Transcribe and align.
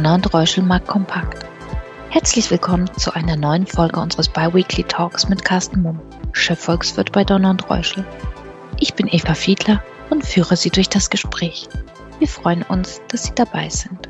Donner 0.00 0.14
und 0.14 0.32
Reuschel 0.32 0.64
Markt 0.64 0.88
Kompakt. 0.88 1.44
Herzlich 2.08 2.50
willkommen 2.50 2.90
zu 2.96 3.12
einer 3.12 3.36
neuen 3.36 3.66
Folge 3.66 4.00
unseres 4.00 4.30
Biweekly 4.30 4.84
Talks 4.84 5.28
mit 5.28 5.44
Carsten 5.44 5.82
Mumm, 5.82 6.00
Chefvolkswirt 6.32 7.12
bei 7.12 7.22
Donner 7.22 7.50
und 7.50 7.68
Reuschel. 7.68 8.06
Ich 8.78 8.94
bin 8.94 9.08
Eva 9.08 9.34
Fiedler 9.34 9.84
und 10.08 10.24
führe 10.24 10.56
Sie 10.56 10.70
durch 10.70 10.88
das 10.88 11.10
Gespräch. 11.10 11.68
Wir 12.18 12.28
freuen 12.28 12.62
uns, 12.62 13.02
dass 13.08 13.24
Sie 13.24 13.34
dabei 13.34 13.68
sind. 13.68 14.08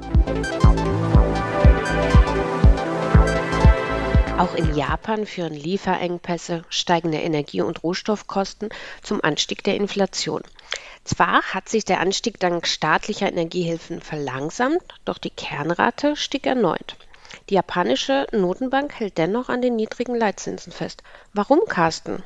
Auch 4.39 4.55
in 4.55 4.77
Japan 4.77 5.27
führen 5.27 5.55
Lieferengpässe, 5.55 6.63
steigende 6.69 7.19
Energie- 7.19 7.63
und 7.63 7.83
Rohstoffkosten 7.83 8.69
zum 9.03 9.25
Anstieg 9.25 9.65
der 9.65 9.75
Inflation. 9.75 10.43
Zwar 11.13 11.43
hat 11.43 11.69
sich 11.69 11.85
der 11.85 11.99
Anstieg 11.99 12.39
dank 12.39 12.69
staatlicher 12.69 13.27
Energiehilfen 13.27 14.01
verlangsamt, 14.01 14.81
doch 15.05 15.19
die 15.19 15.31
Kernrate 15.31 16.15
stieg 16.15 16.47
erneut. 16.47 16.95
Die 17.49 17.55
japanische 17.55 18.29
Notenbank 18.31 18.95
hält 18.95 19.19
dennoch 19.19 19.49
an 19.49 19.61
den 19.61 19.75
niedrigen 19.75 20.15
Leitzinsen 20.15 20.73
fest. 20.73 21.03
Warum, 21.33 21.63
Carsten? 21.67 22.23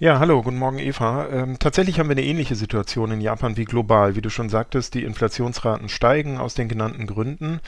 Ja, 0.00 0.20
hallo, 0.20 0.42
guten 0.42 0.58
Morgen 0.58 0.78
Eva. 0.78 1.26
Ähm, 1.28 1.58
tatsächlich 1.58 1.98
haben 1.98 2.08
wir 2.08 2.14
eine 2.14 2.24
ähnliche 2.24 2.54
Situation 2.54 3.10
in 3.10 3.20
Japan 3.20 3.56
wie 3.56 3.64
global. 3.64 4.14
Wie 4.14 4.20
du 4.20 4.30
schon 4.30 4.48
sagtest, 4.48 4.94
die 4.94 5.02
Inflationsraten 5.02 5.88
steigen 5.88 6.38
aus 6.38 6.54
den 6.54 6.68
genannten 6.68 7.08
Gründen. 7.08 7.58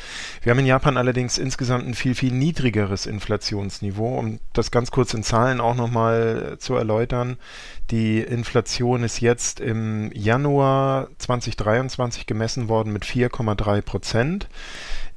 Wir 0.40 0.52
haben 0.52 0.60
in 0.60 0.66
Japan 0.66 0.96
allerdings 0.96 1.38
insgesamt 1.38 1.88
ein 1.88 1.94
viel, 1.94 2.14
viel 2.14 2.32
niedrigeres 2.32 3.06
Inflationsniveau. 3.06 4.16
Um 4.16 4.38
das 4.52 4.70
ganz 4.70 4.92
kurz 4.92 5.12
in 5.12 5.24
Zahlen 5.24 5.60
auch 5.60 5.74
nochmal 5.74 6.54
zu 6.60 6.76
erläutern, 6.76 7.36
die 7.90 8.20
Inflation 8.20 9.02
ist 9.02 9.20
jetzt 9.20 9.58
im 9.58 10.12
Januar 10.14 11.08
2023 11.18 12.26
gemessen 12.26 12.68
worden 12.68 12.92
mit 12.92 13.04
4,3 13.04 13.82
Prozent 13.82 14.48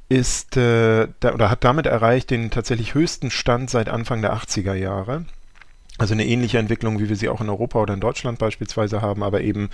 ist 0.08 0.56
äh, 0.56 1.06
da, 1.20 1.32
oder 1.32 1.48
hat 1.48 1.62
damit 1.62 1.86
erreicht 1.86 2.30
den 2.30 2.50
tatsächlich 2.50 2.94
höchsten 2.94 3.30
Stand 3.30 3.70
seit 3.70 3.88
Anfang 3.88 4.20
der 4.20 4.34
80er 4.34 4.74
Jahre. 4.74 5.26
Also 5.96 6.12
eine 6.12 6.26
ähnliche 6.26 6.58
Entwicklung, 6.58 6.98
wie 6.98 7.08
wir 7.08 7.14
sie 7.14 7.28
auch 7.28 7.40
in 7.40 7.48
Europa 7.48 7.80
oder 7.80 7.94
in 7.94 8.00
Deutschland 8.00 8.40
beispielsweise 8.40 9.00
haben, 9.00 9.22
aber 9.22 9.42
eben 9.42 9.70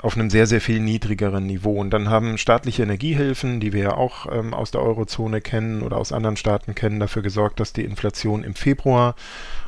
auf 0.00 0.16
einem 0.16 0.30
sehr, 0.30 0.46
sehr 0.46 0.60
viel 0.60 0.78
niedrigeren 0.78 1.44
Niveau. 1.44 1.80
Und 1.80 1.90
dann 1.90 2.08
haben 2.08 2.38
staatliche 2.38 2.84
Energiehilfen, 2.84 3.58
die 3.58 3.72
wir 3.72 3.82
ja 3.82 3.94
auch 3.94 4.26
ähm, 4.30 4.54
aus 4.54 4.70
der 4.70 4.80
Eurozone 4.80 5.40
kennen 5.40 5.82
oder 5.82 5.96
aus 5.96 6.12
anderen 6.12 6.36
Staaten 6.36 6.76
kennen, 6.76 7.00
dafür 7.00 7.22
gesorgt, 7.22 7.58
dass 7.58 7.72
die 7.72 7.84
Inflation 7.84 8.44
im 8.44 8.54
Februar 8.54 9.16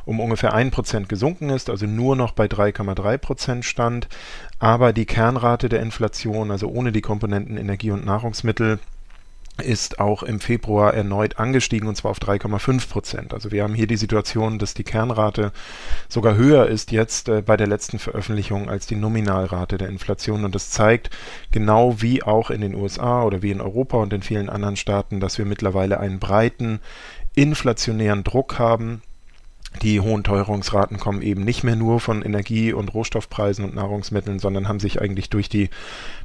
um 0.05 0.21
ungefähr 0.21 0.53
ein 0.53 0.71
Prozent 0.71 1.09
gesunken 1.09 1.49
ist, 1.49 1.69
also 1.69 1.85
nur 1.85 2.15
noch 2.15 2.31
bei 2.31 2.45
3,3 2.45 3.17
Prozent 3.17 3.65
stand. 3.65 4.07
Aber 4.57 4.93
die 4.93 5.05
Kernrate 5.05 5.67
der 5.67 5.81
Inflation, 5.81 6.49
also 6.49 6.69
ohne 6.69 6.93
die 6.93 7.01
Komponenten 7.01 7.57
Energie 7.57 7.91
und 7.91 8.05
Nahrungsmittel, 8.05 8.79
ist 9.59 9.99
auch 9.99 10.23
im 10.23 10.39
Februar 10.39 10.93
erneut 10.93 11.39
angestiegen 11.39 11.87
und 11.87 11.95
zwar 11.95 12.11
auf 12.11 12.19
3,5 12.19 12.89
Prozent. 12.89 13.33
Also 13.33 13.51
wir 13.51 13.63
haben 13.63 13.73
hier 13.73 13.87
die 13.87 13.97
Situation, 13.97 14.59
dass 14.59 14.73
die 14.73 14.83
Kernrate 14.83 15.51
sogar 16.07 16.35
höher 16.35 16.67
ist 16.67 16.91
jetzt 16.91 17.29
äh, 17.29 17.41
bei 17.41 17.57
der 17.57 17.67
letzten 17.67 17.99
Veröffentlichung 17.99 18.69
als 18.69 18.87
die 18.87 18.95
Nominalrate 18.95 19.77
der 19.77 19.89
Inflation 19.89 20.45
und 20.45 20.55
das 20.55 20.69
zeigt 20.69 21.09
genau 21.51 22.01
wie 22.01 22.23
auch 22.23 22.49
in 22.49 22.61
den 22.61 22.75
USA 22.75 23.23
oder 23.23 23.41
wie 23.41 23.51
in 23.51 23.61
Europa 23.61 23.97
und 23.97 24.13
in 24.13 24.21
vielen 24.21 24.49
anderen 24.49 24.75
Staaten, 24.75 25.19
dass 25.19 25.37
wir 25.37 25.45
mittlerweile 25.45 25.99
einen 25.99 26.19
breiten 26.19 26.79
inflationären 27.35 28.23
Druck 28.23 28.59
haben, 28.59 29.01
die 29.81 30.01
hohen 30.01 30.23
Teuerungsraten 30.23 30.99
kommen 30.99 31.21
eben 31.21 31.45
nicht 31.45 31.63
mehr 31.63 31.75
nur 31.75 31.99
von 31.99 32.21
Energie- 32.21 32.73
und 32.73 32.93
Rohstoffpreisen 32.93 33.63
und 33.63 33.75
Nahrungsmitteln, 33.75 34.39
sondern 34.39 34.67
haben 34.67 34.79
sich 34.79 34.99
eigentlich 35.01 35.29
durch 35.29 35.47
die 35.47 35.69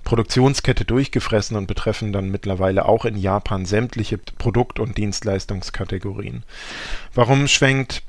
Produktionskette 0.02 0.84
durchgefressen 0.84 1.56
und 1.56 1.66
betreffen 1.66 2.12
dann 2.12 2.30
mittlerweile 2.30 2.86
auch 2.86 3.04
in 3.04 3.16
Japan 3.16 3.64
sämtliche 3.64 4.18
Produkt- 4.18 4.80
und 4.80 4.98
Dienstleistungskategorien. 4.98 6.42
Warum 7.14 7.46
schwenkt 7.46 8.02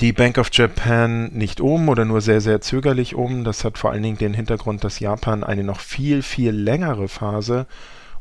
die 0.00 0.12
Bank 0.12 0.38
of 0.38 0.50
Japan 0.52 1.32
nicht 1.32 1.60
um 1.60 1.88
oder 1.88 2.04
nur 2.04 2.20
sehr, 2.20 2.40
sehr 2.40 2.60
zögerlich 2.60 3.14
um? 3.14 3.44
Das 3.44 3.64
hat 3.64 3.78
vor 3.78 3.90
allen 3.90 4.02
Dingen 4.02 4.18
den 4.18 4.34
Hintergrund, 4.34 4.84
dass 4.84 5.00
Japan 5.00 5.42
eine 5.42 5.64
noch 5.64 5.80
viel, 5.80 6.22
viel 6.22 6.52
längere 6.52 7.08
Phase 7.08 7.66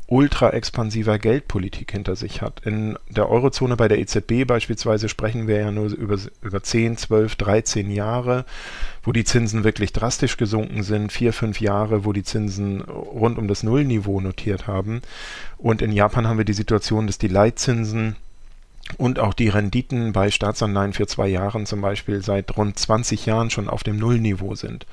ultra 0.08 0.52
expansiver 0.52 1.18
Geldpolitik 1.18 1.92
hinter 1.92 2.16
sich 2.16 2.42
hat. 2.42 2.62
In 2.66 2.98
der 3.10 3.30
Eurozone 3.30 3.76
bei 3.76 3.88
der 3.88 4.00
EZB 4.00 4.46
beispielsweise 4.46 5.10
sprechen 5.10 5.48
wir 5.48 5.58
ja 5.58 5.72
nur 5.72 5.88
über, 5.88 6.18
über 6.42 6.62
10, 6.62 6.98
12, 6.98 7.36
13 7.36 7.90
Jahre, 7.90 8.46
wo 9.04 9.12
die 9.12 9.24
Zinsen 9.24 9.64
wirklich 9.64 9.94
drastisch 9.94 10.38
gesunken 10.38 10.84
sind, 10.84 11.12
vier, 11.12 11.34
fünf 11.34 11.60
Jahre, 11.60 12.06
wo 12.06 12.14
die 12.14 12.24
Zinsen 12.24 12.82
rund 12.82 13.38
um 13.38 13.48
das 13.48 13.64
Nullniveau 13.64 14.22
notiert 14.22 14.68
haben. 14.68 15.02
Und 15.58 15.82
in 15.82 15.92
Japan 15.92 16.28
haben 16.28 16.38
wir 16.38 16.46
die 16.46 16.54
Situation, 16.54 17.08
dass 17.08 17.18
die 17.18 17.28
Leitzinsen 17.28 18.16
und 18.98 19.20
auch 19.20 19.34
die 19.34 19.50
Renditen 19.50 20.14
bei 20.14 20.32
Staatsanleihen 20.32 20.94
für 20.94 21.08
zwei 21.08 21.28
Jahren 21.28 21.66
zum 21.66 21.82
Beispiel 21.82 22.24
seit 22.24 22.56
rund 22.58 22.78
20 22.78 23.26
Jahren 23.26 23.50
schon 23.50 23.68
auf 23.68 23.84
dem 23.84 23.98
Nullniveau 23.98 24.56
sind. 24.56 24.86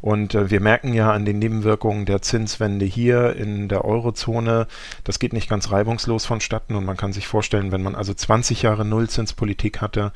Und 0.00 0.34
äh, 0.34 0.50
wir 0.50 0.60
merken 0.60 0.92
ja 0.94 1.12
an 1.12 1.24
den 1.24 1.38
Nebenwirkungen 1.38 2.06
der 2.06 2.22
Zinswende 2.22 2.84
hier 2.84 3.36
in 3.36 3.68
der 3.68 3.84
Eurozone, 3.84 4.66
das 5.04 5.18
geht 5.18 5.32
nicht 5.32 5.48
ganz 5.48 5.70
reibungslos 5.70 6.26
vonstatten 6.26 6.74
und 6.74 6.84
man 6.84 6.96
kann 6.96 7.12
sich 7.12 7.26
vorstellen, 7.26 7.72
wenn 7.72 7.82
man 7.82 7.94
also 7.94 8.12
20 8.12 8.62
Jahre 8.62 8.84
Nullzinspolitik 8.84 9.80
hatte, 9.80 10.12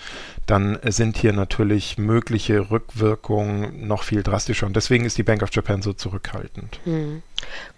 dann 0.46 0.78
sind 0.84 1.16
hier 1.16 1.32
natürlich 1.32 1.98
mögliche 1.98 2.70
Rückwirkungen 2.70 3.86
noch 3.86 4.02
viel 4.02 4.22
drastischer. 4.22 4.66
Und 4.66 4.76
deswegen 4.76 5.04
ist 5.04 5.18
die 5.18 5.22
Bank 5.22 5.42
of 5.42 5.50
Japan 5.52 5.82
so 5.82 5.92
zurückhaltend. 5.92 6.80
Hm. 6.84 7.22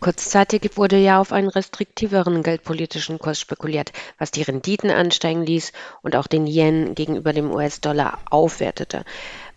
Kurzzeitig 0.01 0.77
wurde 0.77 0.97
ja 0.97 1.21
auf 1.21 1.33
einen 1.33 1.49
restriktiveren 1.49 2.43
geldpolitischen 2.43 3.19
Kurs 3.19 3.41
spekuliert, 3.41 3.93
was 4.19 4.31
die 4.31 4.43
Renditen 4.43 4.91
ansteigen 4.91 5.45
ließ 5.45 5.73
und 6.03 6.15
auch 6.15 6.27
den 6.27 6.47
Yen 6.47 6.95
gegenüber 6.95 7.33
dem 7.33 7.51
US-Dollar 7.51 8.19
aufwertete. 8.31 9.05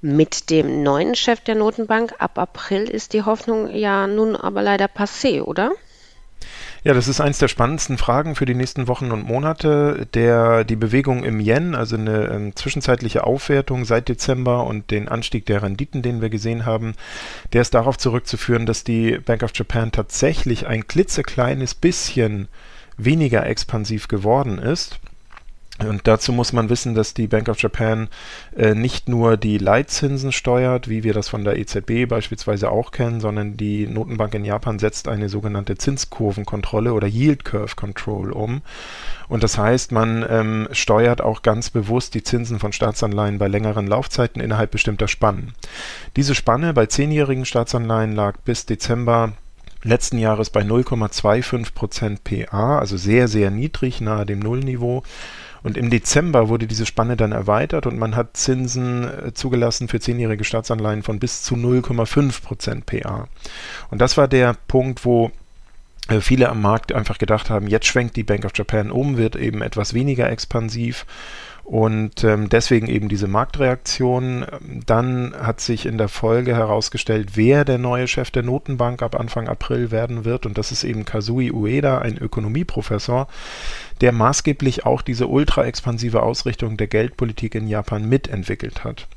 Mit 0.01 0.49
dem 0.49 0.81
neuen 0.81 1.15
Chef 1.15 1.41
der 1.41 1.55
Notenbank 1.55 2.15
ab 2.17 2.39
April 2.39 2.89
ist 2.89 3.13
die 3.13 3.23
Hoffnung 3.23 3.69
ja 3.69 4.07
nun 4.07 4.35
aber 4.35 4.63
leider 4.63 4.85
passé, 4.85 5.41
oder? 5.41 5.71
Ja, 6.83 6.95
das 6.95 7.07
ist 7.07 7.21
eins 7.21 7.37
der 7.37 7.47
spannendsten 7.47 7.99
Fragen 7.99 8.33
für 8.33 8.45
die 8.45 8.55
nächsten 8.55 8.87
Wochen 8.87 9.11
und 9.11 9.23
Monate. 9.23 10.07
Der, 10.15 10.63
die 10.63 10.75
Bewegung 10.75 11.23
im 11.23 11.39
Yen, 11.39 11.75
also 11.75 11.95
eine 11.95 12.25
ähm, 12.29 12.55
zwischenzeitliche 12.55 13.23
Aufwertung 13.23 13.85
seit 13.85 14.09
Dezember 14.09 14.65
und 14.65 14.89
den 14.89 15.07
Anstieg 15.07 15.45
der 15.45 15.61
Renditen, 15.61 16.01
den 16.01 16.21
wir 16.21 16.31
gesehen 16.31 16.65
haben, 16.65 16.95
der 17.53 17.61
ist 17.61 17.75
darauf 17.75 17.99
zurückzuführen, 17.99 18.65
dass 18.65 18.83
die 18.83 19.19
Bank 19.19 19.43
of 19.43 19.51
Japan 19.53 19.91
tatsächlich 19.91 20.65
ein 20.65 20.87
klitzekleines 20.87 21.75
bisschen 21.75 22.47
weniger 22.97 23.45
expansiv 23.45 24.07
geworden 24.07 24.57
ist 24.57 24.99
und 25.79 26.07
dazu 26.07 26.31
muss 26.31 26.53
man 26.53 26.69
wissen, 26.69 26.95
dass 26.95 27.13
die 27.13 27.27
Bank 27.27 27.49
of 27.49 27.61
Japan 27.61 28.09
äh, 28.55 28.75
nicht 28.75 29.09
nur 29.09 29.37
die 29.37 29.57
Leitzinsen 29.57 30.31
steuert, 30.31 30.89
wie 30.89 31.03
wir 31.03 31.13
das 31.13 31.29
von 31.29 31.43
der 31.43 31.57
EZB 31.57 32.07
beispielsweise 32.07 32.69
auch 32.69 32.91
kennen, 32.91 33.19
sondern 33.19 33.57
die 33.57 33.87
Notenbank 33.87 34.33
in 34.35 34.45
Japan 34.45 34.79
setzt 34.79 35.07
eine 35.07 35.29
sogenannte 35.29 35.77
Zinskurvenkontrolle 35.77 36.93
oder 36.93 37.07
Yield 37.07 37.45
Curve 37.45 37.75
Control 37.75 38.31
um. 38.31 38.61
Und 39.27 39.43
das 39.43 39.57
heißt, 39.57 39.91
man 39.91 40.25
ähm, 40.29 40.67
steuert 40.71 41.21
auch 41.21 41.41
ganz 41.41 41.69
bewusst 41.69 42.13
die 42.13 42.23
Zinsen 42.23 42.59
von 42.59 42.73
Staatsanleihen 42.73 43.37
bei 43.37 43.47
längeren 43.47 43.87
Laufzeiten 43.87 44.41
innerhalb 44.41 44.71
bestimmter 44.71 45.07
Spannen. 45.07 45.53
Diese 46.15 46.35
Spanne 46.35 46.73
bei 46.73 46.85
zehnjährigen 46.85 47.45
Staatsanleihen 47.45 48.13
lag 48.13 48.37
bis 48.43 48.65
Dezember 48.65 49.33
letzten 49.83 50.19
Jahres 50.19 50.49
bei 50.49 50.61
0,25% 50.61 52.17
PA, 52.23 52.79
also 52.79 52.97
sehr, 52.97 53.27
sehr 53.27 53.49
niedrig, 53.49 54.01
nahe 54.01 54.25
dem 54.25 54.39
Nullniveau. 54.39 55.03
Und 55.63 55.77
im 55.77 55.89
Dezember 55.89 56.49
wurde 56.49 56.67
diese 56.67 56.85
Spanne 56.85 57.15
dann 57.15 57.31
erweitert 57.31 57.85
und 57.85 57.99
man 57.99 58.15
hat 58.15 58.35
Zinsen 58.35 59.03
äh, 59.03 59.33
zugelassen 59.33 59.87
für 59.87 59.99
zehnjährige 59.99 60.43
Staatsanleihen 60.43 61.03
von 61.03 61.19
bis 61.19 61.43
zu 61.43 61.55
0,5 61.55 62.41
Prozent 62.41 62.85
PA. 62.85 63.27
Und 63.89 64.01
das 64.01 64.17
war 64.17 64.27
der 64.27 64.55
Punkt, 64.67 65.05
wo 65.05 65.31
äh, 66.07 66.19
viele 66.19 66.49
am 66.49 66.61
Markt 66.61 66.91
einfach 66.91 67.17
gedacht 67.17 67.49
haben, 67.49 67.67
jetzt 67.67 67.85
schwenkt 67.85 68.15
die 68.15 68.23
Bank 68.23 68.45
of 68.45 68.51
Japan 68.55 68.91
um, 68.91 69.17
wird 69.17 69.35
eben 69.35 69.61
etwas 69.61 69.93
weniger 69.93 70.29
expansiv 70.29 71.05
und 71.71 72.25
ähm, 72.25 72.49
deswegen 72.49 72.87
eben 72.87 73.07
diese 73.07 73.29
Marktreaktion. 73.29 74.45
Dann 74.85 75.33
hat 75.41 75.61
sich 75.61 75.85
in 75.85 75.97
der 75.97 76.09
Folge 76.09 76.53
herausgestellt, 76.53 77.37
wer 77.37 77.63
der 77.63 77.77
neue 77.77 78.09
Chef 78.09 78.29
der 78.29 78.43
Notenbank 78.43 79.01
ab 79.01 79.17
Anfang 79.17 79.47
April 79.47 79.89
werden 79.89 80.25
wird. 80.25 80.45
Und 80.45 80.57
das 80.57 80.73
ist 80.73 80.83
eben 80.83 81.05
Kazui 81.05 81.49
Ueda, 81.49 81.99
ein 81.99 82.17
Ökonomieprofessor, 82.17 83.29
der 84.01 84.11
maßgeblich 84.11 84.85
auch 84.85 85.01
diese 85.01 85.27
ultra-expansive 85.27 86.21
Ausrichtung 86.21 86.75
der 86.75 86.87
Geldpolitik 86.87 87.55
in 87.55 87.69
Japan 87.69 88.09
mitentwickelt 88.09 88.83
hat. 88.83 89.07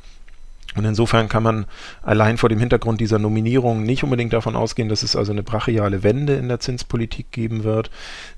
Und 0.76 0.84
insofern 0.84 1.28
kann 1.28 1.42
man 1.42 1.66
allein 2.02 2.36
vor 2.36 2.48
dem 2.48 2.58
Hintergrund 2.58 3.00
dieser 3.00 3.18
Nominierung 3.18 3.84
nicht 3.84 4.02
unbedingt 4.02 4.32
davon 4.32 4.56
ausgehen, 4.56 4.88
dass 4.88 5.02
es 5.02 5.14
also 5.14 5.32
eine 5.32 5.42
brachiale 5.42 6.02
Wende 6.02 6.34
in 6.34 6.48
der 6.48 6.60
Zinspolitik 6.60 7.30
geben 7.30 7.64
wird. 7.64 7.90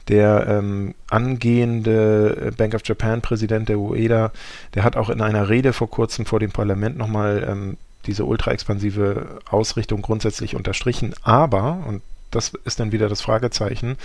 Der 0.09 0.47
ähm, 0.49 0.95
angehende 1.09 2.53
Bank 2.57 2.75
of 2.75 2.83
Japan-Präsident, 2.85 3.69
der 3.69 3.79
Ueda, 3.79 4.33
der 4.75 4.85
hat 4.85 4.97
auch 4.97 5.11
in 5.11 5.21
einer 5.21 5.49
Rede 5.49 5.73
vor 5.73 5.91
kurzem 5.91 6.27
vor 6.27 6.41
dem 6.41 6.53
Parlament 6.53 6.97
nochmal 6.97 7.47
ähm, 7.49 7.77
diese 8.07 8.25
ultra-expansive 8.25 9.41
Ausrichtung 9.51 10.03
grundsätzlich 10.03 10.55
unterstrichen. 10.55 11.15
Aber, 11.23 11.85
und 11.87 12.03
das 12.31 12.53
ist 12.65 12.81
dann 12.81 12.93
wieder 12.93 13.09
das 13.09 13.23
Fragezeichen. 13.23 13.97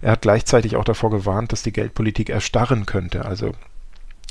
Er 0.00 0.12
hat 0.12 0.22
gleichzeitig 0.22 0.76
auch 0.76 0.84
davor 0.84 1.10
gewarnt, 1.10 1.52
dass 1.52 1.62
die 1.62 1.72
Geldpolitik 1.72 2.30
erstarren 2.30 2.86
könnte, 2.86 3.24
also 3.24 3.52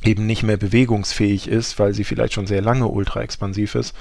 eben 0.03 0.25
nicht 0.25 0.43
mehr 0.43 0.57
bewegungsfähig 0.57 1.47
ist, 1.47 1.79
weil 1.79 1.93
sie 1.93 2.03
vielleicht 2.03 2.33
schon 2.33 2.47
sehr 2.47 2.61
lange 2.61 2.87
ultra 2.87 3.21
expansiv 3.21 3.75
ist. 3.75 3.95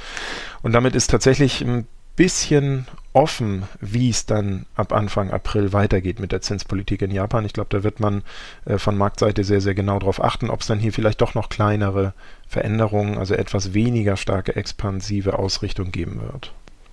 Und 0.63 0.73
damit 0.73 0.95
ist 0.95 1.11
tatsächlich 1.11 1.63
ein 1.63 1.87
bisschen 2.17 2.87
offen, 3.15 3.65
wie 3.81 4.11
es 4.11 4.27
dann 4.27 4.67
ab 4.75 4.93
Anfang 4.93 5.31
April 5.31 5.73
weitergeht 5.73 6.21
mit 6.21 6.33
der 6.33 6.43
Zinspolitik 6.43 7.03
in 7.03 7.11
Japan. 7.11 7.45
Ich 7.45 7.53
glaube, 7.53 7.71
da 7.71 7.83
wird 7.83 8.01
man 8.01 8.23
äh, 8.65 8.79
von 8.79 8.97
Marktseite 8.97 9.45
sehr, 9.45 9.61
sehr 9.61 9.75
genau 9.75 9.99
darauf 9.99 10.23
achten, 10.23 10.51
ob 10.51 10.61
es 10.61 10.67
dann 10.67 10.79
hier 10.79 10.93
vielleicht 10.93 11.21
doch 11.21 11.35
noch 11.35 11.49
kleinere 11.49 12.13
Veränderungen, 12.49 13.19
also 13.19 13.35
etwas 13.35 13.75
weniger 13.75 14.17
starke 14.17 14.57
expansive 14.57 15.39
Ausrichtung 15.39 15.91
geben 15.91 16.21
wird. 16.21 16.53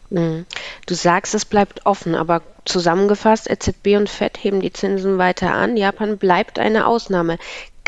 Mhm. 0.10 0.46
Du 0.86 0.96
sagst, 0.96 1.36
es 1.36 1.46
bleibt 1.46 1.86
offen, 1.86 2.16
aber 2.16 2.42
zusammengefasst, 2.66 3.50
EZB 3.50 3.98
und 3.98 4.10
FED 4.10 4.38
heben 4.42 4.62
die 4.62 4.74
Zinsen 4.74 5.18
weiter 5.18 5.54
an. 5.54 5.78
Japan 5.78 6.18
bleibt 6.18 6.60
eine 6.60 6.88
Ausnahme. 6.88 7.38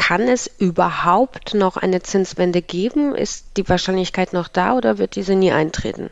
Kann 0.02 0.28
es 0.28 0.50
überhaupt 0.58 1.54
noch 1.54 1.78
eine 1.78 2.02
Zinswende 2.02 2.64
geben? 2.64 3.14
Ist 3.14 3.46
die 3.56 3.70
Wahrscheinlichkeit 3.70 4.34
noch 4.34 4.48
da 4.48 4.74
oder 4.74 4.98
wird 4.98 5.16
diese 5.16 5.36
nie 5.36 5.52
eintreten? 5.52 6.10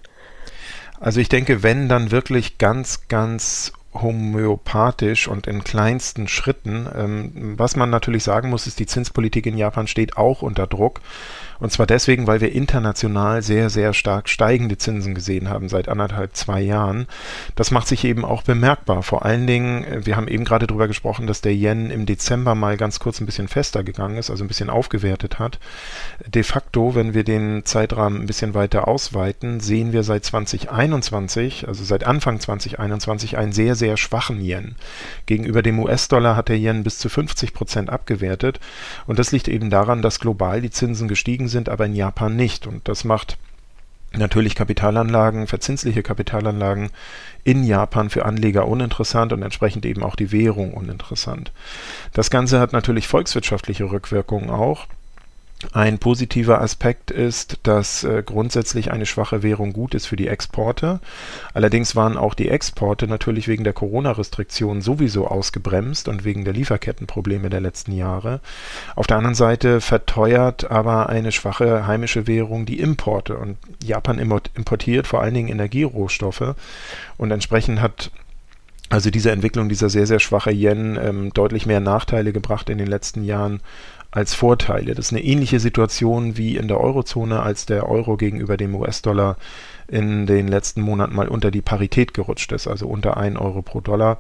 Also 1.00 1.20
ich 1.20 1.28
denke, 1.28 1.64
wenn 1.64 1.90
dann 1.90 2.12
wirklich 2.12 2.60
ganz, 2.60 3.08
ganz 3.08 3.74
homöopathisch 3.94 5.28
und 5.28 5.48
in 5.48 5.64
kleinsten 5.64 6.28
Schritten. 6.28 6.88
Ähm, 6.96 7.56
was 7.58 7.76
man 7.76 7.90
natürlich 7.90 8.24
sagen 8.24 8.52
muss, 8.52 8.68
ist, 8.68 8.78
die 8.78 8.86
Zinspolitik 8.86 9.48
in 9.48 9.58
Japan 9.58 9.88
steht 9.88 10.18
auch 10.18 10.44
unter 10.44 10.68
Druck. 10.68 11.02
Und 11.60 11.72
zwar 11.72 11.86
deswegen, 11.86 12.26
weil 12.26 12.42
wir 12.42 12.54
international 12.54 13.42
sehr, 13.42 13.70
sehr 13.70 13.94
stark 13.94 14.30
steigende 14.30 14.78
Zinsen 14.78 15.14
gesehen 15.14 15.50
haben 15.50 15.68
seit 15.68 15.90
anderthalb, 15.90 16.36
zwei 16.36 16.62
Jahren. 16.62 17.08
Das 17.56 17.72
macht 17.72 17.88
sich 17.88 18.06
eben 18.06 18.24
auch 18.24 18.44
bemerkbar. 18.44 19.04
Vor 19.04 19.26
allen 19.26 19.46
Dingen, 19.46 19.84
äh, 19.84 20.06
wir 20.06 20.16
haben 20.16 20.28
eben 20.28 20.46
gerade 20.46 20.68
darüber 20.68 20.88
gesprochen, 20.88 21.28
dass 21.28 21.42
der 21.42 21.54
Yen 21.54 21.92
im 21.92 22.06
Dezember 22.06 22.56
mal 22.56 22.78
ganz 22.78 23.00
kurz 23.00 23.20
ein 23.20 23.26
bisschen 23.26 23.48
fester 23.50 23.84
gegangen 23.84 24.18
ist, 24.18 24.30
also 24.30 24.44
ein 24.44 24.48
bisschen 24.48 24.70
aufgewertet 24.70 25.40
hat. 25.40 25.60
De 26.26 26.44
facto, 26.44 26.96
wenn 26.96 27.14
wir 27.14 27.24
den 27.24 27.66
Zeitrahmen 27.66 28.22
ein 28.22 28.28
bisschen 28.28 28.54
weiter 28.54 28.88
ausweiten, 28.88 29.60
sehen 29.60 29.92
wir 29.92 30.04
seit 30.04 30.24
2021, 30.24 31.68
also 31.68 31.84
seit 31.84 32.06
Anfang 32.06 32.40
2021, 32.40 33.38
einen 33.38 33.52
sehr, 33.52 33.76
sehr 33.76 33.98
schwachen 33.98 34.42
Yen. 34.42 34.76
Gegenüber 35.26 35.62
dem 35.62 35.80
US-Dollar 35.80 36.38
hat 36.38 36.48
der 36.48 36.58
Yen 36.58 36.84
bis 36.84 37.00
zu 37.00 37.10
50 37.10 37.54
Prozent 37.54 37.90
abgewertet. 37.90 38.60
Und 39.08 39.20
das 39.20 39.34
liegt 39.34 39.50
eben 39.50 39.70
daran, 39.70 40.02
dass 40.02 40.20
global 40.20 40.62
die 40.62 40.70
Zinsen 40.70 41.08
gestiegen 41.08 41.49
sind, 41.50 41.70
aber 41.70 41.86
in 41.86 41.96
Japan 41.96 42.36
nicht. 42.36 42.68
Und 42.68 42.88
das 42.88 43.04
macht 43.04 43.38
natürlich 44.14 44.56
Kapitalanlagen, 44.56 45.48
verzinsliche 45.48 46.04
Kapitalanlagen 46.04 46.90
in 47.44 47.64
Japan 47.64 48.10
für 48.10 48.26
Anleger 48.26 48.68
uninteressant 48.68 49.34
und 49.34 49.44
entsprechend 49.44 49.86
eben 49.86 50.04
auch 50.04 50.16
die 50.16 50.32
Währung 50.32 50.74
uninteressant. 50.74 51.52
Das 52.14 52.30
Ganze 52.30 52.60
hat 52.60 52.74
natürlich 52.74 53.08
volkswirtschaftliche 53.08 53.92
Rückwirkungen 53.92 54.50
auch. 54.50 54.88
Ein 55.74 56.00
positiver 56.00 56.62
Aspekt 56.62 57.12
ist, 57.12 57.60
dass 57.64 58.06
äh, 58.06 58.24
grundsätzlich 58.26 58.92
eine 58.92 59.06
schwache 59.06 59.44
Währung 59.44 59.74
gut 59.74 59.94
ist 59.94 60.06
für 60.06 60.16
die 60.16 60.30
Exporte. 60.30 61.02
Allerdings 61.54 61.98
waren 61.98 62.16
auch 62.16 62.34
die 62.34 62.48
Exporte 62.48 63.08
natürlich 63.08 63.50
wegen 63.50 63.66
der 63.66 63.74
Corona-Restriktionen 63.74 64.82
sowieso 64.82 65.28
ausgebremst 65.28 66.08
und 66.08 66.24
wegen 66.24 66.46
der 66.46 66.54
Lieferkettenprobleme 66.54 67.50
der 67.50 67.60
letzten 67.60 67.92
Jahre. 67.92 68.40
Auf 68.96 69.06
der 69.06 69.18
anderen 69.18 69.36
Seite 69.36 69.82
verteuert 69.82 70.72
aber 70.72 71.10
eine 71.10 71.34
schwache 71.34 71.86
heimische 71.86 72.26
Währung 72.26 72.66
die 72.66 72.80
Importe 72.80 73.38
und 73.38 73.58
Japan 73.84 74.18
importiert 74.18 75.08
vor 75.08 75.22
allen 75.22 75.34
Dingen 75.34 75.50
Energierohstoffe 75.50 76.56
und 77.18 77.32
entsprechend 77.32 77.82
hat 77.82 78.12
also 78.90 79.12
diese 79.12 79.30
Entwicklung, 79.30 79.70
dieser 79.70 79.90
sehr, 79.90 80.08
sehr 80.08 80.20
schwache 80.20 80.52
Yen, 80.52 80.98
ähm, 81.00 81.32
deutlich 81.34 81.68
mehr 81.68 81.80
Nachteile 81.80 82.34
gebracht 82.34 82.70
in 82.70 82.80
den 82.80 82.88
letzten 82.88 83.24
Jahren 83.24 83.62
als 84.12 84.34
Vorteile. 84.34 84.96
Das 84.96 85.08
ist 85.08 85.14
eine 85.14 85.24
ähnliche 85.24 85.60
Situation 85.60 86.38
wie 86.38 86.58
in 86.58 86.68
der 86.68 86.80
Eurozone, 86.80 87.42
als 87.42 87.66
der 87.66 87.88
Euro 87.88 88.18
gegenüber 88.18 88.58
dem 88.58 88.76
US-Dollar 88.76 89.38
in 89.88 90.26
den 90.26 90.48
letzten 90.48 90.82
Monaten 90.82 91.16
mal 91.16 91.28
unter 91.28 91.52
die 91.52 91.62
Parität 91.62 92.14
gerutscht 92.14 92.52
ist, 92.52 92.68
also 92.68 92.88
unter 92.88 93.18
1 93.18 93.38
Euro 93.38 93.62
pro 93.62 93.82
Dollar. 93.82 94.18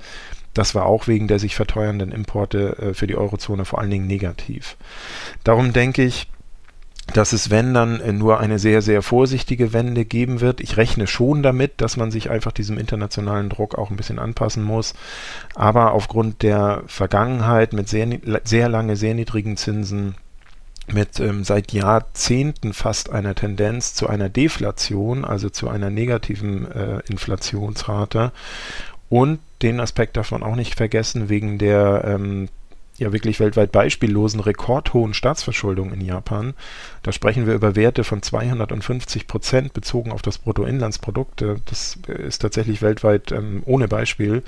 Das 0.53 0.75
war 0.75 0.85
auch 0.85 1.07
wegen 1.07 1.27
der 1.27 1.39
sich 1.39 1.55
verteuernden 1.55 2.11
Importe 2.11 2.77
äh, 2.77 2.93
für 2.93 3.07
die 3.07 3.15
Eurozone 3.15 3.65
vor 3.65 3.79
allen 3.79 3.91
Dingen 3.91 4.07
negativ. 4.07 4.77
Darum 5.43 5.73
denke 5.73 6.03
ich, 6.03 6.27
dass 7.13 7.33
es, 7.33 7.49
wenn 7.49 7.73
dann 7.73 7.99
äh, 7.99 8.13
nur 8.13 8.39
eine 8.39 8.59
sehr, 8.59 8.81
sehr 8.81 9.01
vorsichtige 9.01 9.73
Wende 9.73 10.05
geben 10.05 10.41
wird. 10.41 10.61
Ich 10.61 10.77
rechne 10.77 11.07
schon 11.07 11.43
damit, 11.43 11.81
dass 11.81 11.97
man 11.97 12.11
sich 12.11 12.29
einfach 12.29 12.51
diesem 12.51 12.77
internationalen 12.77 13.49
Druck 13.49 13.75
auch 13.75 13.89
ein 13.89 13.97
bisschen 13.97 14.19
anpassen 14.19 14.63
muss. 14.63 14.93
Aber 15.55 15.93
aufgrund 15.93 16.43
der 16.43 16.83
Vergangenheit 16.87 17.73
mit 17.73 17.89
sehr, 17.89 18.07
sehr 18.43 18.69
lange, 18.69 18.95
sehr 18.95 19.13
niedrigen 19.13 19.57
Zinsen, 19.57 20.15
mit 20.93 21.19
ähm, 21.19 21.43
seit 21.43 21.71
Jahrzehnten 21.71 22.73
fast 22.73 23.11
einer 23.11 23.35
Tendenz 23.35 23.93
zu 23.93 24.07
einer 24.07 24.29
Deflation, 24.29 25.23
also 25.23 25.49
zu 25.49 25.69
einer 25.69 25.89
negativen 25.89 26.69
äh, 26.71 26.99
Inflationsrate. 27.07 28.31
Und 29.09 29.39
den 29.61 29.79
Aspekt 29.79 30.17
darf 30.17 30.31
man 30.31 30.43
auch 30.43 30.55
nicht 30.55 30.75
vergessen, 30.75 31.29
wegen 31.29 31.57
der 31.57 32.03
ähm, 32.05 32.49
ja 32.99 33.13
wirklich 33.13 33.39
weltweit 33.39 33.71
beispiellosen 33.71 34.39
rekordhohen 34.39 35.13
Staatsverschuldung 35.13 35.93
in 35.93 36.01
Japan. 36.01 36.53
Da 37.03 37.11
sprechen 37.11 37.47
wir 37.47 37.53
über 37.53 37.75
Werte 37.75 38.03
von 38.03 38.21
250 38.21 39.27
Prozent 39.27 39.73
bezogen 39.73 40.11
auf 40.11 40.21
das 40.21 40.37
Bruttoinlandsprodukt. 40.37 41.41
Äh, 41.41 41.55
das 41.65 41.97
ist 42.07 42.39
tatsächlich 42.39 42.81
weltweit 42.81 43.31
ähm, 43.31 43.63
ohne 43.65 43.87
Beispiel. 43.87 44.43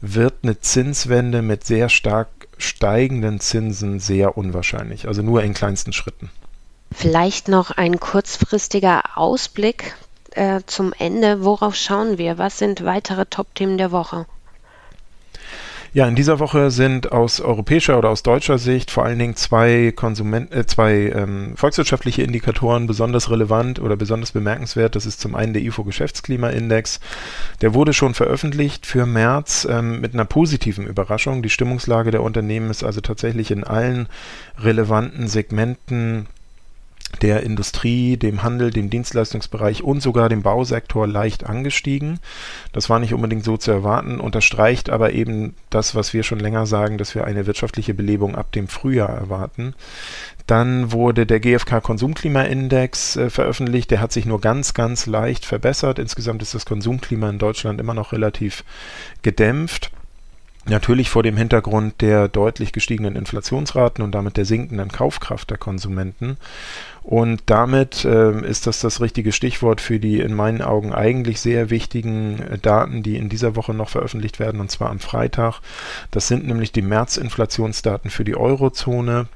Wird 0.00 0.34
eine 0.42 0.60
Zinswende 0.60 1.42
mit 1.42 1.64
sehr 1.64 1.88
stark 1.88 2.28
steigenden 2.58 3.40
Zinsen 3.40 4.00
sehr 4.00 4.36
unwahrscheinlich, 4.36 5.08
also 5.08 5.22
nur 5.22 5.42
in 5.42 5.54
kleinsten 5.54 5.92
Schritten. 5.92 6.30
Vielleicht 6.92 7.48
noch 7.48 7.72
ein 7.72 7.98
kurzfristiger 7.98 9.02
Ausblick 9.16 9.96
äh, 10.30 10.60
zum 10.66 10.92
Ende. 10.96 11.44
Worauf 11.44 11.74
schauen 11.74 12.18
wir? 12.18 12.38
Was 12.38 12.58
sind 12.58 12.84
weitere 12.84 13.26
Top-Themen 13.26 13.78
der 13.78 13.90
Woche? 13.90 14.26
Ja, 15.94 16.08
in 16.08 16.16
dieser 16.16 16.40
Woche 16.40 16.72
sind 16.72 17.12
aus 17.12 17.40
europäischer 17.40 17.96
oder 17.96 18.08
aus 18.10 18.24
deutscher 18.24 18.58
Sicht 18.58 18.90
vor 18.90 19.04
allen 19.04 19.16
Dingen 19.16 19.36
zwei 19.36 19.92
Konsument 19.94 20.52
äh, 20.52 20.66
zwei 20.66 21.12
ähm, 21.14 21.52
volkswirtschaftliche 21.54 22.22
Indikatoren 22.22 22.88
besonders 22.88 23.30
relevant 23.30 23.78
oder 23.78 23.94
besonders 23.94 24.32
bemerkenswert. 24.32 24.96
Das 24.96 25.06
ist 25.06 25.20
zum 25.20 25.36
einen 25.36 25.52
der 25.52 25.62
IFO 25.62 25.84
Geschäftsklimaindex. 25.84 26.98
Der 27.60 27.74
wurde 27.74 27.92
schon 27.92 28.14
veröffentlicht 28.14 28.86
für 28.86 29.06
März 29.06 29.68
ähm, 29.70 30.00
mit 30.00 30.14
einer 30.14 30.24
positiven 30.24 30.88
Überraschung. 30.88 31.44
Die 31.44 31.50
Stimmungslage 31.50 32.10
der 32.10 32.24
Unternehmen 32.24 32.70
ist 32.70 32.82
also 32.82 33.00
tatsächlich 33.00 33.52
in 33.52 33.62
allen 33.62 34.08
relevanten 34.58 35.28
Segmenten 35.28 36.26
der 37.24 37.42
Industrie, 37.42 38.18
dem 38.18 38.42
Handel, 38.42 38.70
dem 38.70 38.90
Dienstleistungsbereich 38.90 39.82
und 39.82 40.02
sogar 40.02 40.28
dem 40.28 40.42
Bausektor 40.42 41.06
leicht 41.06 41.46
angestiegen. 41.46 42.20
Das 42.72 42.90
war 42.90 42.98
nicht 42.98 43.14
unbedingt 43.14 43.44
so 43.44 43.56
zu 43.56 43.70
erwarten, 43.70 44.20
unterstreicht 44.20 44.90
aber 44.90 45.14
eben 45.14 45.54
das, 45.70 45.94
was 45.94 46.12
wir 46.12 46.22
schon 46.22 46.38
länger 46.38 46.66
sagen, 46.66 46.98
dass 46.98 47.14
wir 47.14 47.24
eine 47.24 47.46
wirtschaftliche 47.46 47.94
Belebung 47.94 48.36
ab 48.36 48.52
dem 48.52 48.68
Frühjahr 48.68 49.08
erwarten. 49.08 49.74
Dann 50.46 50.92
wurde 50.92 51.24
der 51.24 51.40
GfK 51.40 51.80
Konsumklimaindex 51.80 53.16
äh, 53.16 53.30
veröffentlicht. 53.30 53.90
Der 53.90 54.02
hat 54.02 54.12
sich 54.12 54.26
nur 54.26 54.42
ganz, 54.42 54.74
ganz 54.74 55.06
leicht 55.06 55.46
verbessert. 55.46 55.98
Insgesamt 55.98 56.42
ist 56.42 56.54
das 56.54 56.66
Konsumklima 56.66 57.30
in 57.30 57.38
Deutschland 57.38 57.80
immer 57.80 57.94
noch 57.94 58.12
relativ 58.12 58.64
gedämpft. 59.22 59.90
Natürlich 60.66 61.10
vor 61.10 61.22
dem 61.22 61.36
Hintergrund 61.36 62.00
der 62.00 62.28
deutlich 62.28 62.72
gestiegenen 62.72 63.16
Inflationsraten 63.16 64.02
und 64.02 64.12
damit 64.12 64.38
der 64.38 64.46
sinkenden 64.46 64.90
Kaufkraft 64.90 65.50
der 65.50 65.58
Konsumenten. 65.58 66.38
Und 67.02 67.42
damit 67.46 68.06
äh, 68.06 68.40
ist 68.48 68.66
das 68.66 68.80
das 68.80 69.02
richtige 69.02 69.32
Stichwort 69.32 69.82
für 69.82 70.00
die 70.00 70.20
in 70.20 70.32
meinen 70.32 70.62
Augen 70.62 70.94
eigentlich 70.94 71.40
sehr 71.40 71.68
wichtigen 71.68 72.40
äh, 72.40 72.58
Daten, 72.58 73.02
die 73.02 73.16
in 73.16 73.28
dieser 73.28 73.56
Woche 73.56 73.74
noch 73.74 73.90
veröffentlicht 73.90 74.40
werden, 74.40 74.58
und 74.58 74.70
zwar 74.70 74.88
am 74.88 75.00
Freitag. 75.00 75.60
Das 76.10 76.28
sind 76.28 76.46
nämlich 76.46 76.72
die 76.72 76.82
März-Inflationsdaten 76.82 78.10
für 78.10 78.24
die 78.24 78.36
Eurozone 78.36 79.26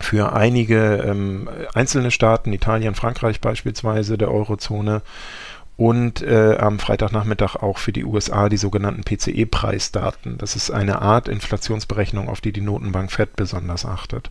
für 0.00 0.32
einige 0.32 1.04
ähm, 1.06 1.48
einzelne 1.72 2.10
Staaten, 2.10 2.52
Italien, 2.52 2.94
Frankreich 2.94 3.40
beispielsweise, 3.40 4.18
der 4.18 4.30
Eurozone 4.30 5.02
und 5.76 6.22
äh, 6.22 6.56
am 6.56 6.78
Freitagnachmittag 6.78 7.56
auch 7.56 7.78
für 7.78 7.92
die 7.92 8.04
USA 8.04 8.48
die 8.48 8.56
sogenannten 8.56 9.02
PCE-Preisdaten. 9.02 10.38
Das 10.38 10.54
ist 10.54 10.70
eine 10.70 11.02
Art 11.02 11.28
Inflationsberechnung, 11.28 12.28
auf 12.28 12.40
die 12.40 12.52
die 12.52 12.60
Notenbank 12.60 13.10
Fed 13.10 13.34
besonders 13.34 13.84
achtet. 13.84 14.30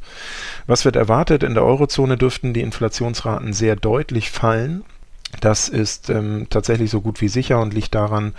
Was 0.67 0.85
wird 0.85 0.95
erwartet? 0.95 1.43
In 1.43 1.53
der 1.53 1.65
Eurozone 1.65 2.17
dürften 2.17 2.53
die 2.53 2.61
Inflationsraten 2.61 3.51
sehr 3.51 3.75
deutlich 3.75 4.31
fallen. 4.31 4.85
Das 5.41 5.67
ist 5.67 6.09
ähm, 6.09 6.47
tatsächlich 6.49 6.89
so 6.89 7.01
gut 7.01 7.19
wie 7.19 7.27
sicher 7.27 7.59
und 7.59 7.73
liegt 7.73 7.93
daran, 7.93 8.33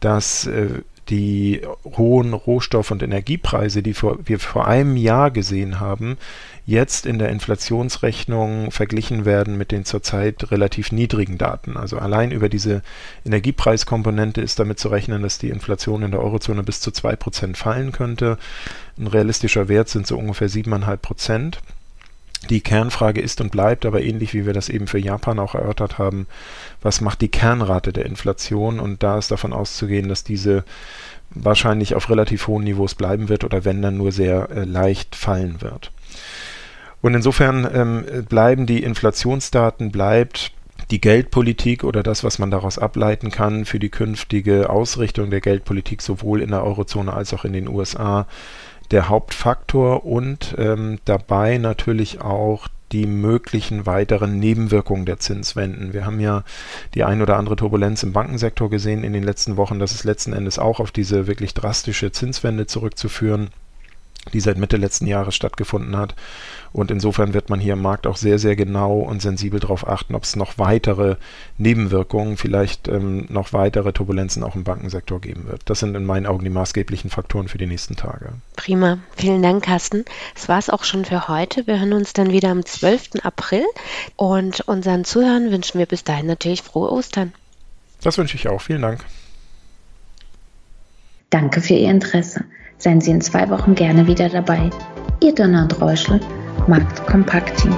dass 0.00 0.46
äh, 0.46 0.82
die 1.08 1.62
hohen 1.84 2.34
Rohstoff- 2.34 2.90
und 2.90 3.02
Energiepreise, 3.02 3.82
die 3.82 3.94
wir 3.96 4.38
vor 4.38 4.66
einem 4.66 4.96
Jahr 4.96 5.30
gesehen 5.30 5.80
haben, 5.80 6.18
jetzt 6.66 7.06
in 7.06 7.18
der 7.18 7.30
Inflationsrechnung 7.30 8.70
verglichen 8.70 9.24
werden 9.24 9.56
mit 9.56 9.72
den 9.72 9.86
zurzeit 9.86 10.50
relativ 10.50 10.92
niedrigen 10.92 11.38
Daten. 11.38 11.78
Also 11.78 11.98
allein 11.98 12.30
über 12.30 12.50
diese 12.50 12.82
Energiepreiskomponente 13.24 14.42
ist 14.42 14.58
damit 14.58 14.78
zu 14.78 14.88
rechnen, 14.88 15.22
dass 15.22 15.38
die 15.38 15.48
Inflation 15.48 16.02
in 16.02 16.10
der 16.10 16.20
Eurozone 16.20 16.62
bis 16.62 16.80
zu 16.80 16.90
2% 16.90 17.56
fallen 17.56 17.92
könnte. 17.92 18.36
Ein 18.98 19.06
realistischer 19.06 19.68
Wert 19.68 19.88
sind 19.88 20.06
so 20.06 20.18
ungefähr 20.18 20.50
7,5%. 20.50 21.54
Die 22.50 22.60
Kernfrage 22.60 23.20
ist 23.20 23.40
und 23.40 23.50
bleibt 23.50 23.84
aber 23.84 24.00
ähnlich, 24.00 24.32
wie 24.32 24.46
wir 24.46 24.52
das 24.52 24.68
eben 24.68 24.86
für 24.86 24.98
Japan 24.98 25.38
auch 25.38 25.54
erörtert 25.54 25.98
haben, 25.98 26.26
was 26.80 27.00
macht 27.00 27.20
die 27.20 27.28
Kernrate 27.28 27.92
der 27.92 28.06
Inflation? 28.06 28.78
Und 28.78 29.02
da 29.02 29.18
ist 29.18 29.30
davon 29.30 29.52
auszugehen, 29.52 30.08
dass 30.08 30.24
diese 30.24 30.64
wahrscheinlich 31.30 31.94
auf 31.94 32.08
relativ 32.08 32.46
hohen 32.46 32.64
Niveaus 32.64 32.94
bleiben 32.94 33.28
wird 33.28 33.44
oder 33.44 33.64
wenn 33.64 33.82
dann 33.82 33.96
nur 33.96 34.12
sehr 34.12 34.48
äh, 34.50 34.64
leicht 34.64 35.16
fallen 35.16 35.60
wird. 35.60 35.90
Und 37.02 37.14
insofern 37.14 37.68
ähm, 37.72 38.24
bleiben 38.28 38.66
die 38.66 38.82
Inflationsdaten, 38.82 39.90
bleibt 39.92 40.52
die 40.90 41.00
Geldpolitik 41.00 41.84
oder 41.84 42.02
das, 42.02 42.24
was 42.24 42.38
man 42.38 42.50
daraus 42.50 42.78
ableiten 42.78 43.30
kann 43.30 43.66
für 43.66 43.78
die 43.78 43.90
künftige 43.90 44.70
Ausrichtung 44.70 45.30
der 45.30 45.40
Geldpolitik 45.40 46.00
sowohl 46.02 46.40
in 46.40 46.50
der 46.50 46.64
Eurozone 46.64 47.12
als 47.12 47.34
auch 47.34 47.44
in 47.44 47.52
den 47.52 47.68
USA 47.68 48.26
der 48.90 49.08
Hauptfaktor 49.08 50.04
und 50.04 50.54
ähm, 50.58 50.98
dabei 51.04 51.58
natürlich 51.58 52.20
auch 52.20 52.68
die 52.92 53.06
möglichen 53.06 53.84
weiteren 53.84 54.38
Nebenwirkungen 54.38 55.04
der 55.04 55.18
Zinswenden. 55.18 55.92
Wir 55.92 56.06
haben 56.06 56.20
ja 56.20 56.42
die 56.94 57.04
ein 57.04 57.20
oder 57.20 57.36
andere 57.36 57.56
Turbulenz 57.56 58.02
im 58.02 58.12
Bankensektor 58.12 58.70
gesehen 58.70 59.04
in 59.04 59.12
den 59.12 59.22
letzten 59.22 59.58
Wochen. 59.58 59.78
Das 59.78 59.92
ist 59.92 60.04
letzten 60.04 60.32
Endes 60.32 60.58
auch 60.58 60.80
auf 60.80 60.90
diese 60.90 61.26
wirklich 61.26 61.52
drastische 61.52 62.12
Zinswende 62.12 62.66
zurückzuführen 62.66 63.50
die 64.32 64.40
seit 64.40 64.58
Mitte 64.58 64.76
letzten 64.76 65.06
Jahres 65.06 65.34
stattgefunden 65.34 65.96
hat. 65.96 66.14
Und 66.72 66.90
insofern 66.90 67.34
wird 67.34 67.50
man 67.50 67.60
hier 67.60 67.72
im 67.74 67.82
Markt 67.82 68.06
auch 68.06 68.16
sehr, 68.16 68.38
sehr 68.38 68.56
genau 68.56 68.98
und 68.98 69.22
sensibel 69.22 69.60
darauf 69.60 69.86
achten, 69.86 70.14
ob 70.14 70.24
es 70.24 70.36
noch 70.36 70.58
weitere 70.58 71.16
Nebenwirkungen, 71.56 72.36
vielleicht 72.36 72.88
ähm, 72.88 73.26
noch 73.28 73.52
weitere 73.52 73.92
Turbulenzen 73.92 74.42
auch 74.42 74.54
im 74.54 74.64
Bankensektor 74.64 75.20
geben 75.20 75.46
wird. 75.46 75.62
Das 75.64 75.80
sind 75.80 75.94
in 75.94 76.04
meinen 76.04 76.26
Augen 76.26 76.44
die 76.44 76.50
maßgeblichen 76.50 77.10
Faktoren 77.10 77.48
für 77.48 77.58
die 77.58 77.66
nächsten 77.66 77.96
Tage. 77.96 78.32
Prima. 78.56 78.98
Vielen 79.16 79.42
Dank, 79.42 79.64
Carsten. 79.64 80.04
Das 80.34 80.48
war 80.48 80.58
es 80.58 80.70
auch 80.70 80.84
schon 80.84 81.04
für 81.04 81.28
heute. 81.28 81.66
Wir 81.66 81.78
hören 81.78 81.92
uns 81.92 82.12
dann 82.12 82.32
wieder 82.32 82.50
am 82.50 82.64
12. 82.64 83.24
April 83.24 83.64
und 84.16 84.60
unseren 84.60 85.04
Zuhörern 85.04 85.50
wünschen 85.50 85.78
wir 85.78 85.86
bis 85.86 86.04
dahin 86.04 86.26
natürlich 86.26 86.62
frohe 86.62 86.92
Ostern. 86.92 87.32
Das 88.02 88.18
wünsche 88.18 88.36
ich 88.36 88.48
auch. 88.48 88.60
Vielen 88.60 88.82
Dank. 88.82 89.04
Danke 91.30 91.60
für 91.60 91.74
Ihr 91.74 91.90
Interesse. 91.90 92.44
Seien 92.78 93.00
Sie 93.00 93.10
in 93.10 93.20
zwei 93.20 93.50
Wochen 93.50 93.74
gerne 93.74 94.06
wieder 94.06 94.28
dabei. 94.28 94.70
Ihr 95.20 95.34
und 95.64 95.80
Reuschel, 95.80 96.20
Markt 96.68 97.04
Kompakt 97.06 97.58
Team. 97.58 97.76